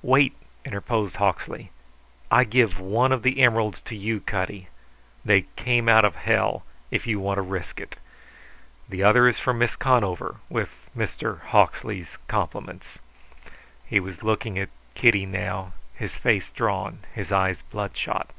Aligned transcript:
"Wait!" 0.00 0.34
interposed 0.64 1.16
Hawksley. 1.16 1.70
"I 2.30 2.44
give 2.44 2.80
one 2.80 3.12
of 3.12 3.22
the 3.22 3.40
emeralds 3.42 3.82
to 3.82 3.94
you, 3.94 4.20
Cutty. 4.20 4.68
They 5.22 5.42
came 5.54 5.86
out 5.86 6.02
of 6.02 6.16
hell 6.16 6.64
if 6.90 7.06
you 7.06 7.20
want 7.20 7.36
to 7.36 7.42
risk 7.42 7.78
it! 7.78 7.96
The 8.88 9.02
other 9.02 9.28
is 9.28 9.38
for 9.38 9.52
Miss 9.52 9.76
Conover, 9.76 10.36
with 10.48 10.88
Mister 10.94 11.42
Hawksley's 11.50 12.16
compliments." 12.26 13.00
He 13.84 14.00
was 14.00 14.22
looking 14.22 14.58
at 14.58 14.70
Kitty 14.94 15.26
now, 15.26 15.74
his 15.94 16.14
face 16.14 16.48
drawn, 16.50 17.00
his 17.12 17.30
eyes 17.30 17.60
bloodshot. 17.60 18.30